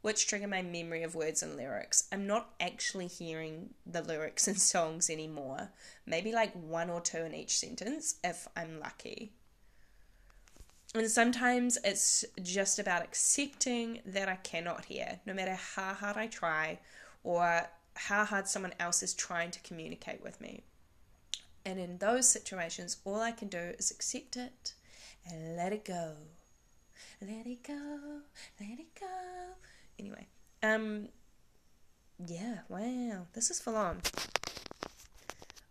which 0.00 0.26
trigger 0.26 0.46
my 0.46 0.62
memory 0.62 1.02
of 1.02 1.14
words 1.14 1.42
and 1.42 1.56
lyrics. 1.56 2.08
I'm 2.12 2.26
not 2.26 2.50
actually 2.60 3.08
hearing 3.08 3.70
the 3.84 4.02
lyrics 4.02 4.46
in 4.48 4.54
songs 4.54 5.10
anymore. 5.10 5.70
Maybe 6.06 6.32
like 6.32 6.52
one 6.54 6.90
or 6.90 7.00
two 7.00 7.18
in 7.18 7.34
each 7.34 7.58
sentence 7.58 8.16
if 8.22 8.48
I'm 8.56 8.80
lucky. 8.80 9.32
And 10.94 11.10
sometimes 11.10 11.78
it's 11.84 12.24
just 12.42 12.78
about 12.78 13.02
accepting 13.02 14.00
that 14.06 14.28
I 14.28 14.36
cannot 14.36 14.86
hear, 14.86 15.20
no 15.26 15.34
matter 15.34 15.54
how 15.54 15.92
hard 15.92 16.16
I 16.16 16.28
try 16.28 16.78
or 17.22 17.68
how 17.94 18.24
hard 18.24 18.48
someone 18.48 18.72
else 18.80 19.02
is 19.02 19.12
trying 19.12 19.50
to 19.50 19.60
communicate 19.60 20.22
with 20.22 20.40
me. 20.40 20.62
And 21.66 21.78
in 21.78 21.98
those 21.98 22.28
situations, 22.28 22.98
all 23.04 23.20
I 23.20 23.32
can 23.32 23.48
do 23.48 23.74
is 23.78 23.90
accept 23.90 24.36
it 24.36 24.72
and 25.28 25.56
let 25.56 25.72
it 25.72 25.84
go. 25.84 26.14
Let 27.20 27.46
it 27.46 27.64
go, 27.64 28.20
let 28.60 28.78
it 28.78 28.94
go. 28.98 29.06
Anyway, 29.98 30.26
um, 30.62 31.08
yeah, 32.26 32.58
wow, 32.68 33.26
this 33.32 33.50
is 33.50 33.60
full 33.60 33.76
on. 33.76 34.00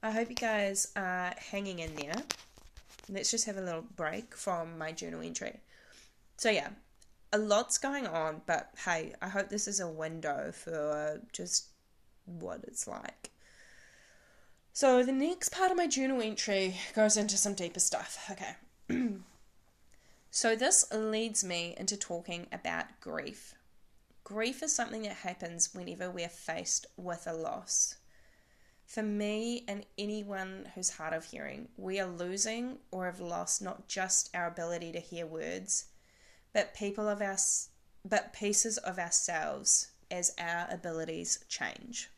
I 0.04 0.12
hope 0.12 0.30
you 0.30 0.36
guys 0.36 0.92
are 0.96 1.34
hanging 1.38 1.80
in 1.80 1.96
there. 1.96 2.16
Let's 3.10 3.32
just 3.32 3.46
have 3.46 3.58
a 3.58 3.62
little 3.62 3.86
break 3.96 4.36
from 4.36 4.78
my 4.78 4.92
journal 4.92 5.22
entry. 5.22 5.60
So, 6.38 6.50
yeah, 6.50 6.70
a 7.34 7.38
lot's 7.38 7.78
going 7.78 8.06
on, 8.06 8.42
but 8.46 8.72
hey, 8.86 9.14
I 9.22 9.30
hope 9.30 9.50
this 9.50 9.68
is 9.68 9.80
a 9.80 9.88
window 9.88 10.52
for 10.54 11.22
just 11.32 11.68
what 12.26 12.62
it's 12.64 12.88
like. 12.88 13.32
So, 14.74 15.04
the 15.04 15.12
next 15.12 15.50
part 15.50 15.72
of 15.72 15.78
my 15.78 15.88
journal 15.88 16.22
entry 16.22 16.76
goes 16.96 17.18
into 17.18 17.38
some 17.38 17.54
deeper 17.54 17.80
stuff. 17.80 18.30
Okay. 18.32 19.10
So, 20.30 20.56
this 20.56 20.86
leads 20.94 21.44
me 21.44 21.74
into 21.78 21.98
talking 21.98 22.46
about 22.52 22.86
grief. 23.00 23.56
Grief 24.28 24.62
is 24.62 24.76
something 24.76 25.04
that 25.04 25.16
happens 25.16 25.74
whenever 25.74 26.12
we're 26.12 26.28
faced 26.28 26.86
with 26.98 27.26
a 27.28 27.34
loss. 27.34 27.96
For 28.86 29.02
me 29.02 29.64
and 29.70 29.86
anyone 29.98 30.68
who's 30.76 30.90
hard 30.90 31.14
of 31.14 31.24
hearing, 31.24 31.70
we 31.78 32.02
are 32.02 32.10
losing 32.10 32.80
or 32.92 33.06
have 33.06 33.22
lost 33.22 33.62
not 33.62 33.88
just 33.88 34.30
our 34.36 34.46
ability 34.46 34.92
to 34.92 35.00
hear 35.00 35.26
words, 35.26 35.86
but 36.52 36.76
people 36.76 37.08
of 37.08 37.22
our, 37.22 37.38
but 38.04 38.34
pieces 38.34 38.78
of 38.80 39.00
ourselves 39.00 39.92
as 40.12 40.34
our 40.38 40.68
abilities 40.70 41.46
change. 41.48 42.10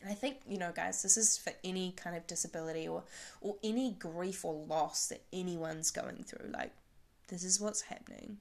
And 0.00 0.12
I 0.12 0.14
think, 0.14 0.36
you 0.46 0.58
know, 0.58 0.70
guys, 0.72 1.02
this 1.02 1.16
is 1.16 1.36
for 1.36 1.52
any 1.64 1.90
kind 1.90 2.14
of 2.14 2.28
disability 2.28 2.86
or 2.86 3.02
or 3.40 3.56
any 3.64 3.96
grief 3.98 4.44
or 4.44 4.54
loss 4.54 5.08
that 5.08 5.24
anyone's 5.32 5.90
going 5.90 6.22
through. 6.22 6.52
Like 6.52 6.70
this 7.26 7.42
is 7.42 7.60
what's 7.60 7.80
happening. 7.80 8.38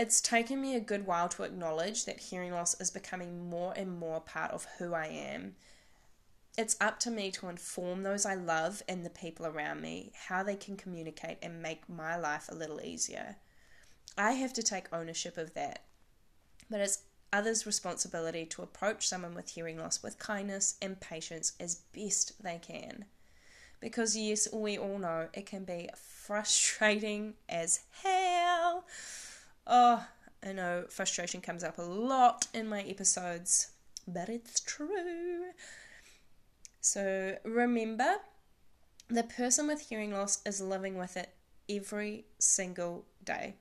It's 0.00 0.22
taken 0.22 0.62
me 0.62 0.74
a 0.74 0.80
good 0.80 1.04
while 1.04 1.28
to 1.28 1.42
acknowledge 1.42 2.06
that 2.06 2.20
hearing 2.20 2.52
loss 2.52 2.72
is 2.80 2.90
becoming 2.90 3.50
more 3.50 3.74
and 3.76 3.98
more 3.98 4.18
part 4.18 4.50
of 4.50 4.66
who 4.78 4.94
I 4.94 5.08
am. 5.08 5.56
It's 6.56 6.74
up 6.80 6.98
to 7.00 7.10
me 7.10 7.30
to 7.32 7.50
inform 7.50 8.02
those 8.02 8.24
I 8.24 8.34
love 8.34 8.82
and 8.88 9.04
the 9.04 9.10
people 9.10 9.44
around 9.44 9.82
me 9.82 10.12
how 10.28 10.42
they 10.42 10.56
can 10.56 10.78
communicate 10.78 11.36
and 11.42 11.60
make 11.60 11.86
my 11.86 12.16
life 12.16 12.48
a 12.48 12.54
little 12.54 12.80
easier. 12.80 13.36
I 14.16 14.32
have 14.32 14.54
to 14.54 14.62
take 14.62 14.90
ownership 14.90 15.36
of 15.36 15.52
that. 15.52 15.84
But 16.70 16.80
it's 16.80 17.02
others' 17.30 17.66
responsibility 17.66 18.46
to 18.46 18.62
approach 18.62 19.06
someone 19.06 19.34
with 19.34 19.50
hearing 19.50 19.76
loss 19.76 20.02
with 20.02 20.18
kindness 20.18 20.76
and 20.80 20.98
patience 20.98 21.52
as 21.60 21.82
best 21.94 22.42
they 22.42 22.56
can. 22.56 23.04
Because, 23.80 24.16
yes, 24.16 24.48
we 24.50 24.78
all 24.78 24.96
know 24.96 25.28
it 25.34 25.44
can 25.44 25.64
be 25.64 25.90
frustrating 25.94 27.34
as 27.50 27.80
hell. 28.02 28.19
Oh, 29.72 30.04
I 30.44 30.50
know 30.52 30.86
frustration 30.88 31.40
comes 31.40 31.62
up 31.62 31.78
a 31.78 31.82
lot 31.82 32.48
in 32.52 32.66
my 32.66 32.82
episodes. 32.82 33.70
but 34.08 34.28
it's 34.28 34.58
true. 34.58 35.52
So 36.80 37.36
remember, 37.44 38.16
the 39.06 39.22
person 39.22 39.68
with 39.68 39.88
hearing 39.88 40.12
loss 40.12 40.42
is 40.44 40.60
living 40.60 40.98
with 40.98 41.16
it 41.16 41.30
every 41.68 42.24
single 42.40 43.04
day. 43.22 43.54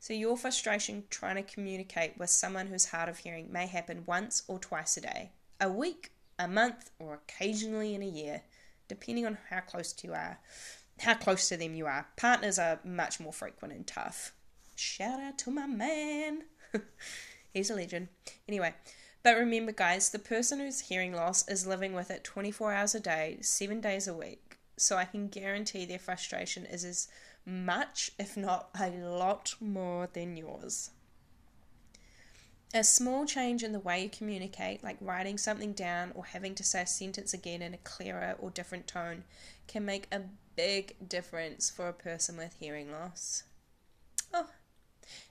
So, 0.00 0.14
your 0.14 0.36
frustration 0.38 1.04
trying 1.10 1.36
to 1.36 1.42
communicate 1.42 2.18
with 2.18 2.30
someone 2.30 2.68
who's 2.68 2.86
hard 2.86 3.10
of 3.10 3.18
hearing 3.18 3.52
may 3.52 3.66
happen 3.66 4.04
once 4.06 4.42
or 4.48 4.58
twice 4.58 4.96
a 4.96 5.02
day, 5.02 5.32
a 5.60 5.70
week, 5.70 6.12
a 6.38 6.48
month, 6.48 6.90
or 6.98 7.14
occasionally 7.14 7.94
in 7.94 8.02
a 8.02 8.06
year, 8.06 8.42
depending 8.88 9.26
on 9.26 9.38
how 9.50 9.60
close 9.60 9.92
to 9.94 10.06
you 10.06 10.14
are, 10.14 10.38
how 11.00 11.14
close 11.14 11.48
to 11.48 11.56
them 11.56 11.74
you 11.74 11.86
are. 11.86 12.06
Partners 12.16 12.58
are 12.58 12.80
much 12.84 13.20
more 13.20 13.32
frequent 13.32 13.74
and 13.74 13.86
tough. 13.86 14.32
Shout 14.74 15.20
out 15.20 15.38
to 15.38 15.50
my 15.50 15.66
man. 15.66 16.44
He's 17.52 17.70
a 17.70 17.74
legend. 17.74 18.08
Anyway, 18.48 18.74
but 19.22 19.36
remember, 19.36 19.72
guys, 19.72 20.10
the 20.10 20.18
person 20.18 20.58
who's 20.58 20.80
hearing 20.80 21.14
loss 21.14 21.48
is 21.48 21.66
living 21.66 21.94
with 21.94 22.10
it 22.10 22.24
24 22.24 22.72
hours 22.72 22.94
a 22.94 23.00
day, 23.00 23.38
seven 23.40 23.80
days 23.80 24.06
a 24.06 24.14
week. 24.14 24.58
So 24.76 24.96
I 24.96 25.04
can 25.04 25.28
guarantee 25.28 25.86
their 25.86 25.98
frustration 25.98 26.66
is 26.66 26.84
as 26.84 27.08
much, 27.46 28.10
if 28.18 28.36
not 28.36 28.70
a 28.78 28.90
lot 28.90 29.54
more 29.60 30.08
than 30.12 30.36
yours. 30.36 30.90
A 32.74 32.82
small 32.82 33.24
change 33.24 33.62
in 33.62 33.70
the 33.70 33.78
way 33.78 34.02
you 34.02 34.08
communicate, 34.08 34.82
like 34.82 34.96
writing 35.00 35.38
something 35.38 35.72
down 35.72 36.10
or 36.16 36.24
having 36.24 36.56
to 36.56 36.64
say 36.64 36.82
a 36.82 36.86
sentence 36.86 37.32
again 37.32 37.62
in 37.62 37.72
a 37.72 37.78
clearer 37.78 38.34
or 38.40 38.50
different 38.50 38.88
tone, 38.88 39.22
can 39.68 39.84
make 39.84 40.08
a 40.10 40.22
big 40.56 40.96
difference 41.08 41.70
for 41.70 41.88
a 41.88 41.92
person 41.92 42.36
with 42.36 42.56
hearing 42.58 42.90
loss. 42.90 43.44
Oh, 44.32 44.48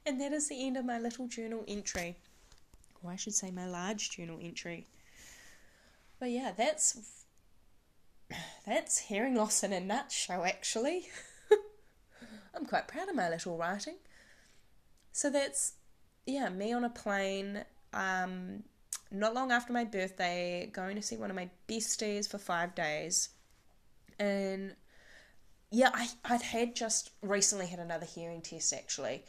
and 0.06 0.20
that 0.22 0.34
is 0.34 0.50
the 0.50 0.66
end 0.66 0.78
of 0.78 0.86
my 0.86 1.00
little 1.00 1.28
journal 1.28 1.64
entry. 1.68 2.16
Or 3.04 3.12
I 3.12 3.16
should 3.16 3.34
say 3.34 3.52
my 3.52 3.68
large 3.68 4.12
journal 4.12 4.40
entry. 4.42 4.88
But 6.20 6.32
yeah, 6.32 6.52
that's 6.56 7.24
that's 8.66 8.98
hearing 8.98 9.36
loss 9.36 9.64
in 9.64 9.74
a 9.74 9.80
nutshell 9.80 10.46
actually. 10.46 11.08
I'm 12.56 12.66
quite 12.66 12.88
proud 12.88 13.10
of 13.10 13.16
my 13.16 13.30
little 13.30 13.58
writing. 13.58 13.96
So 15.12 15.30
that's, 15.30 15.74
yeah, 16.26 16.50
me 16.50 16.74
on 16.74 16.84
a 16.84 16.90
plane, 16.90 17.64
um, 17.94 18.64
not 19.12 19.34
long 19.34 19.52
after 19.52 19.72
my 19.72 19.84
birthday, 19.84 20.70
going 20.72 20.96
to 20.96 21.02
see 21.02 21.18
one 21.18 21.30
of 21.30 21.36
my 21.36 21.50
besties 21.68 22.28
for 22.28 22.38
five 22.38 22.74
days. 22.74 23.30
And 24.20 24.76
yeah, 25.72 25.92
I, 25.94 26.08
I'd 26.26 26.42
had 26.42 26.76
just 26.76 27.12
recently 27.22 27.68
had 27.68 27.80
another 27.80 28.06
hearing 28.06 28.42
test 28.42 28.74
actually 28.74 29.24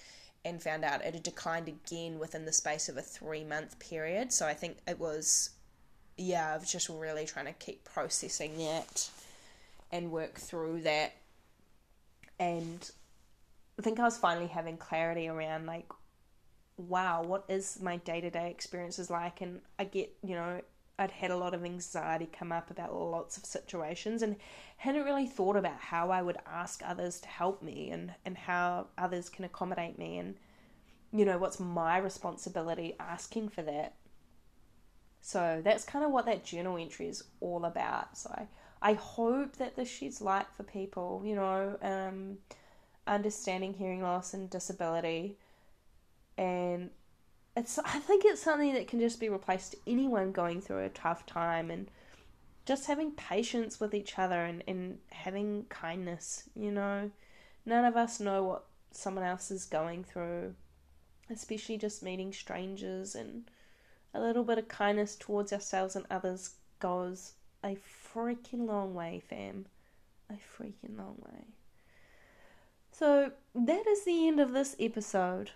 and 0.44 0.62
found 0.62 0.84
out 0.84 1.04
it 1.04 1.14
had 1.14 1.22
declined 1.22 1.68
again 1.68 2.18
within 2.18 2.44
the 2.44 2.52
space 2.52 2.88
of 2.88 2.96
a 2.96 3.02
three 3.02 3.44
month 3.44 3.78
period. 3.78 4.32
So 4.32 4.46
I 4.46 4.54
think 4.54 4.78
it 4.86 4.98
was, 4.98 5.50
yeah, 6.16 6.52
I 6.54 6.58
was 6.58 6.70
just 6.70 6.88
really 6.88 7.24
trying 7.24 7.46
to 7.46 7.52
keep 7.52 7.84
processing 7.84 8.58
that 8.58 9.08
and 9.90 10.10
work 10.10 10.34
through 10.34 10.82
that. 10.82 11.14
And 12.38 12.90
I 13.78 13.82
think 13.82 13.98
I 13.98 14.04
was 14.04 14.16
finally 14.16 14.48
having 14.48 14.76
clarity 14.76 15.28
around 15.28 15.66
like, 15.66 15.86
wow, 16.76 17.22
what 17.22 17.44
is 17.48 17.78
my 17.80 17.96
day 17.98 18.20
to 18.20 18.30
day 18.30 18.50
experiences 18.50 19.10
like? 19.10 19.40
And 19.40 19.60
I 19.78 19.84
get, 19.84 20.14
you 20.22 20.34
know, 20.34 20.60
I'd 20.98 21.10
had 21.10 21.30
a 21.30 21.36
lot 21.36 21.54
of 21.54 21.64
anxiety 21.64 22.26
come 22.26 22.52
up 22.52 22.70
about 22.70 22.94
lots 22.94 23.36
of 23.36 23.44
situations 23.44 24.22
and 24.22 24.36
hadn't 24.76 25.04
really 25.04 25.26
thought 25.26 25.56
about 25.56 25.78
how 25.78 26.10
I 26.10 26.22
would 26.22 26.36
ask 26.46 26.82
others 26.84 27.20
to 27.20 27.28
help 27.28 27.62
me 27.62 27.90
and, 27.90 28.14
and 28.24 28.36
how 28.36 28.86
others 28.96 29.28
can 29.28 29.44
accommodate 29.44 29.98
me 29.98 30.18
and, 30.18 30.36
you 31.12 31.24
know, 31.24 31.38
what's 31.38 31.59
my 31.59 31.98
responsibility 31.98 32.94
asking 33.00 33.48
for 33.48 33.62
that. 33.62 33.94
So 35.20 35.62
that's 35.64 35.85
kind 35.85 36.04
of 36.04 36.12
what 36.12 36.26
that 36.26 36.44
journal 36.44 36.76
entry 36.76 37.09
is 37.09 37.24
all 37.40 37.64
about. 37.64 38.16
So 38.16 38.30
I, 38.30 38.46
I 38.90 38.92
hope 38.92 39.57
that 39.57 39.74
this 39.74 39.88
sheds 39.88 40.20
light 40.20 40.46
for 40.57 40.62
people, 40.62 41.22
you 41.24 41.35
know, 41.35 41.76
um, 41.83 42.38
understanding 43.07 43.72
hearing 43.74 44.02
loss 44.02 44.35
and 44.35 44.48
disability. 44.48 45.38
And 46.37 46.90
it's 47.56 47.78
I 47.78 47.98
think 48.00 48.24
it's 48.24 48.42
something 48.42 48.74
that 48.74 48.88
can 48.88 49.00
just 49.00 49.20
be 49.20 49.28
replaced 49.28 49.72
to 49.72 49.78
anyone 49.86 50.32
going 50.32 50.60
through 50.60 50.84
a 50.84 50.88
tough 50.88 51.24
time 51.26 51.70
and 51.70 51.88
just 52.66 52.86
having 52.86 53.12
patience 53.12 53.78
with 53.78 53.94
each 53.94 54.18
other 54.18 54.44
and, 54.44 54.64
and 54.66 54.98
having 55.10 55.66
kindness, 55.68 56.44
you 56.56 56.70
know. 56.70 57.10
None 57.66 57.84
of 57.84 57.96
us 57.96 58.20
know 58.20 58.42
what 58.44 58.64
someone 58.90 59.24
else 59.24 59.50
is 59.50 59.64
going 59.64 60.04
through, 60.04 60.54
especially 61.30 61.78
just 61.78 62.02
meeting 62.02 62.32
strangers 62.32 63.14
and 63.14 63.44
a 64.14 64.20
little 64.20 64.44
bit 64.44 64.58
of 64.58 64.68
kindness 64.68 65.16
towards 65.16 65.52
ourselves 65.52 65.96
and 65.96 66.06
others 66.10 66.54
goes 66.80 67.32
a 67.62 67.76
freaking 68.14 68.66
long 68.66 68.94
way, 68.94 69.22
fam. 69.28 69.66
A 70.30 70.34
freaking 70.34 70.96
long 70.98 71.16
way. 71.18 71.44
So 72.92 73.32
that 73.54 73.86
is 73.86 74.04
the 74.04 74.26
end 74.26 74.40
of 74.40 74.52
this 74.52 74.76
episode. 74.78 75.50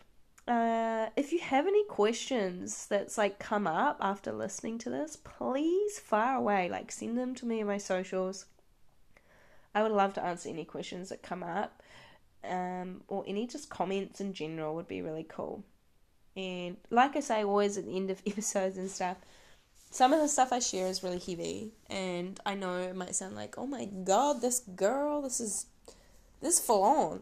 Uh, 0.48 1.11
if 1.14 1.30
you 1.30 1.40
have 1.40 1.66
any 1.66 1.84
questions 1.84 2.87
that's 2.87 3.18
like 3.18 3.38
come 3.38 3.66
up 3.66 3.98
after 4.00 4.32
listening 4.32 4.78
to 4.78 4.88
this, 4.88 5.14
please 5.14 5.98
fire 5.98 6.37
away. 6.37 6.70
Like 6.70 6.90
send 6.90 7.18
them 7.18 7.34
to 7.34 7.46
me 7.46 7.61
in 7.61 7.66
my 7.66 7.76
socials. 7.76 8.46
I 9.74 9.82
would 9.82 9.92
love 9.92 10.14
to 10.14 10.24
answer 10.24 10.48
any 10.48 10.64
questions 10.64 11.11
that 11.11 11.22
come 11.22 11.42
up, 11.42 11.82
um, 12.42 13.02
or 13.08 13.24
any 13.26 13.46
just 13.46 13.68
comments 13.68 14.22
in 14.22 14.32
general 14.32 14.74
would 14.74 14.88
be 14.88 15.02
really 15.02 15.26
cool. 15.28 15.64
And 16.34 16.78
like 16.88 17.14
I 17.14 17.20
say, 17.20 17.44
always 17.44 17.76
at 17.76 17.84
the 17.84 17.94
end 17.94 18.11
of 18.11 18.22
episodes 18.26 18.78
and 18.78 18.90
stuff, 18.90 19.18
some 19.90 20.14
of 20.14 20.20
the 20.20 20.28
stuff 20.28 20.50
I 20.50 20.61
share 20.61 20.87
is 20.87 21.02
really 21.02 21.18
heavy, 21.18 21.72
and 21.90 22.40
I 22.46 22.54
know 22.54 22.78
it 22.78 22.96
might 22.96 23.14
sound 23.14 23.37
like, 23.37 23.58
oh 23.58 23.66
my 23.66 23.84
god, 23.84 24.40
this 24.40 24.61
girl, 24.61 25.20
this 25.20 25.40
is 25.40 25.66
this 26.40 26.58
full 26.58 26.84
on. 26.84 27.20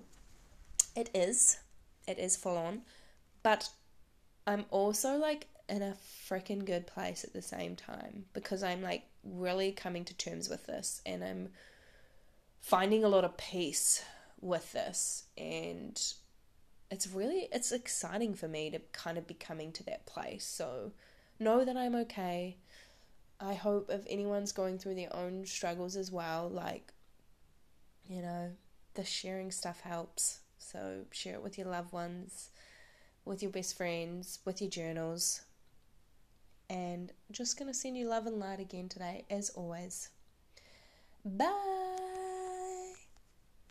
It 0.94 1.10
is. 1.12 1.58
It 2.06 2.20
is 2.20 2.36
full 2.36 2.56
on. 2.56 2.82
But 3.46 3.68
I'm 4.44 4.64
also 4.70 5.18
like 5.18 5.46
in 5.68 5.80
a 5.80 5.94
freaking 6.28 6.64
good 6.64 6.84
place 6.84 7.22
at 7.22 7.32
the 7.32 7.42
same 7.42 7.76
time 7.76 8.24
because 8.32 8.64
I'm 8.64 8.82
like 8.82 9.04
really 9.22 9.70
coming 9.70 10.04
to 10.06 10.14
terms 10.16 10.48
with 10.48 10.66
this 10.66 11.00
and 11.06 11.22
I'm 11.22 11.50
finding 12.60 13.04
a 13.04 13.08
lot 13.08 13.22
of 13.22 13.36
peace 13.36 14.04
with 14.40 14.72
this 14.72 15.26
and 15.38 15.96
it's 16.90 17.06
really 17.06 17.46
it's 17.52 17.70
exciting 17.70 18.34
for 18.34 18.48
me 18.48 18.68
to 18.70 18.80
kind 18.92 19.16
of 19.16 19.28
be 19.28 19.34
coming 19.34 19.70
to 19.74 19.84
that 19.84 20.06
place. 20.06 20.44
So 20.44 20.90
know 21.38 21.64
that 21.64 21.76
I'm 21.76 21.94
okay. 21.94 22.56
I 23.38 23.54
hope 23.54 23.90
if 23.90 24.02
anyone's 24.10 24.50
going 24.50 24.80
through 24.80 24.96
their 24.96 25.14
own 25.14 25.46
struggles 25.46 25.94
as 25.94 26.10
well, 26.10 26.48
like 26.48 26.92
you 28.08 28.22
know, 28.22 28.50
the 28.94 29.04
sharing 29.04 29.52
stuff 29.52 29.82
helps. 29.82 30.40
So 30.58 31.02
share 31.12 31.34
it 31.34 31.44
with 31.44 31.56
your 31.58 31.68
loved 31.68 31.92
ones, 31.92 32.50
with 33.26 33.42
your 33.42 33.50
best 33.50 33.76
friends, 33.76 34.38
with 34.46 34.62
your 34.62 34.70
journals. 34.70 35.42
And 36.70 37.12
just 37.30 37.58
going 37.58 37.68
to 37.68 37.74
send 37.74 37.96
you 37.96 38.08
love 38.08 38.26
and 38.26 38.40
light 38.40 38.60
again 38.60 38.88
today, 38.88 39.24
as 39.28 39.50
always. 39.50 40.08
Bye. 41.24 41.95